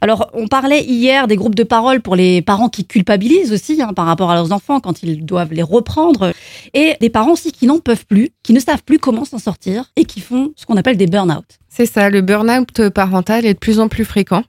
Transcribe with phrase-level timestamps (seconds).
[0.00, 3.92] Alors, on parlait hier des groupes de parole pour les parents qui culpabilisent aussi hein,
[3.94, 6.32] par rapport à leurs enfants quand ils doivent les reprendre,
[6.72, 9.90] et des parents aussi qui n'en peuvent plus, qui ne savent plus comment s'en sortir
[9.96, 11.44] et qui font ce qu'on appelle des burn-out.
[11.68, 14.42] C'est ça, le burn-out parental est de plus en plus fréquent.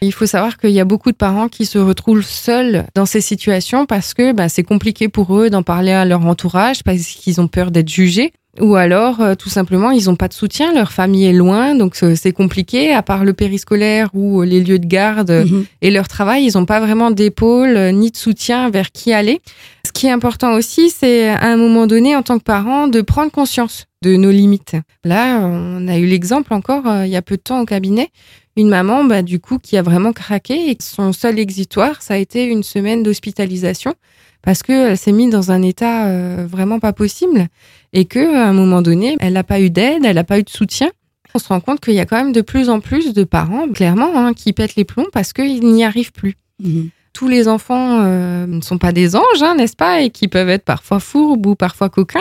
[0.00, 3.20] Il faut savoir qu'il y a beaucoup de parents qui se retrouvent seuls dans ces
[3.20, 7.40] situations parce que bah, c'est compliqué pour eux d'en parler à leur entourage parce qu'ils
[7.40, 8.32] ont peur d'être jugés.
[8.60, 11.96] Ou alors, euh, tout simplement, ils n'ont pas de soutien, leur famille est loin, donc
[11.96, 12.92] c'est compliqué.
[12.92, 15.66] À part le périscolaire ou les lieux de garde mhm.
[15.82, 19.40] et leur travail, ils n'ont pas vraiment d'épaule euh, ni de soutien vers qui aller.
[19.86, 23.00] Ce qui est important aussi, c'est à un moment donné, en tant que parent, de
[23.00, 24.76] prendre conscience de nos limites.
[25.04, 28.10] Là, on a eu l'exemple encore euh, il y a peu de temps au cabinet
[28.56, 32.16] une maman, bah, du coup, qui a vraiment craqué et son seul exitoire, ça a
[32.16, 33.94] été une semaine d'hospitalisation
[34.42, 37.48] parce qu'elle s'est mise dans un état euh, vraiment pas possible
[37.92, 40.42] et que à un moment donné, elle n'a pas eu d'aide, elle n'a pas eu
[40.42, 40.90] de soutien.
[41.34, 43.68] On se rend compte qu'il y a quand même de plus en plus de parents,
[43.68, 46.36] clairement, hein, qui pètent les plombs parce qu'ils n'y arrivent plus.
[46.62, 46.84] Mmh
[47.16, 50.50] tous les enfants euh, ne sont pas des anges, hein, n'est-ce pas, et qui peuvent
[50.50, 52.20] être parfois fourbes ou parfois coquins.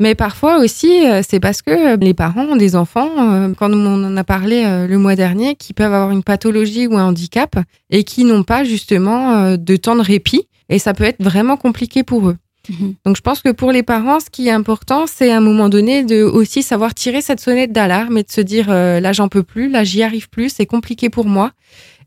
[0.00, 3.08] Mais parfois aussi, euh, c'est parce que les parents ont des enfants,
[3.56, 7.06] quand on en a parlé le mois dernier, qui peuvent avoir une pathologie ou un
[7.06, 7.56] handicap
[7.88, 10.46] et qui n'ont pas justement de temps de répit.
[10.68, 12.36] Et ça peut être vraiment compliqué pour eux.
[12.68, 12.94] Mhm.
[13.06, 15.68] Donc je pense que pour les parents, ce qui est important, c'est à un moment
[15.68, 19.42] donné de aussi savoir tirer cette sonnette d'alarme et de se dire là j'en peux
[19.42, 21.52] plus, là j'y arrive plus, c'est compliqué pour moi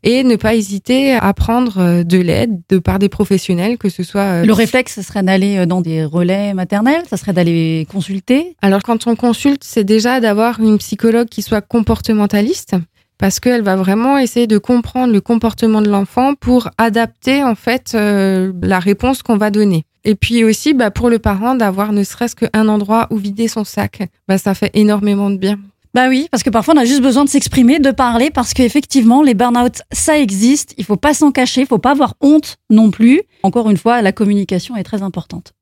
[0.02, 4.02] et ne pas hésiter à prendre euh, de l'aide de par des professionnels, que ce
[4.02, 4.42] soit...
[4.42, 8.56] Euh, Le réflexe, ce serait d'aller euh, dans des relais maternels, ça serait d'aller consulter?
[8.62, 12.74] Alors quand on consulte, c'est déjà d'avoir une psychologue qui soit comportementaliste
[13.22, 17.92] parce qu'elle va vraiment essayer de comprendre le comportement de l'enfant pour adapter en fait
[17.94, 19.84] la réponse qu'on va donner.
[20.02, 23.62] Et puis aussi, bah, pour le parent, d'avoir ne serait-ce qu'un endroit où vider son
[23.62, 25.60] sac, bah, ça fait énormément de bien.
[25.94, 29.22] Bah oui, parce que parfois on a juste besoin de s'exprimer, de parler, parce qu'effectivement,
[29.22, 30.74] les burn-out, ça existe.
[30.76, 33.22] Il faut pas s'en cacher, il faut pas avoir honte non plus.
[33.44, 35.52] Encore une fois, la communication est très importante.